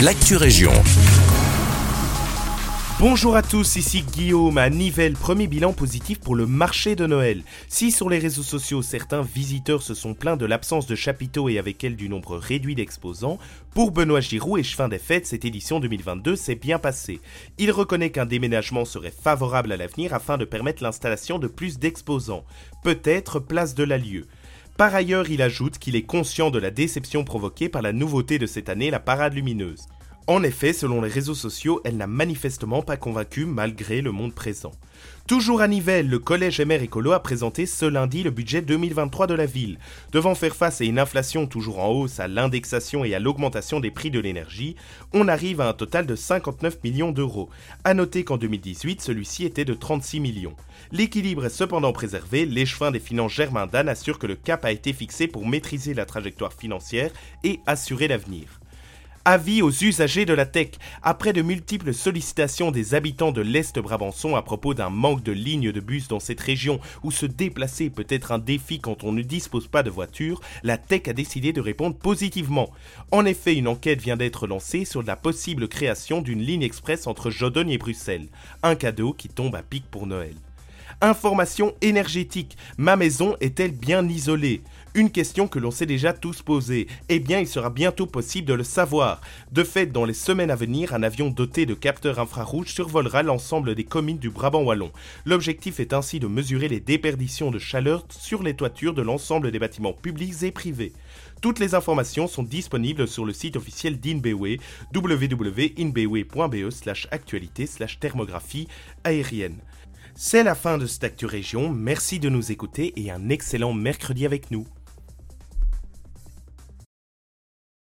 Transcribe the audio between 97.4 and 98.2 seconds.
de chaleur